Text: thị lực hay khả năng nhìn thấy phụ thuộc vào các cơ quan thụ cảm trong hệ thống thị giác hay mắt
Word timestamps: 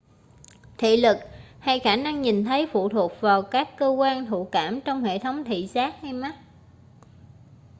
thị 0.77 0.97
lực 0.97 1.17
hay 1.59 1.79
khả 1.79 1.95
năng 1.95 2.21
nhìn 2.21 2.43
thấy 2.45 2.67
phụ 2.71 2.89
thuộc 2.89 3.11
vào 3.21 3.41
các 3.41 3.69
cơ 3.77 3.87
quan 3.87 4.25
thụ 4.25 4.43
cảm 4.51 4.81
trong 4.81 5.03
hệ 5.03 5.19
thống 5.19 5.43
thị 5.43 5.67
giác 5.73 5.95
hay 6.01 6.13
mắt 6.13 6.35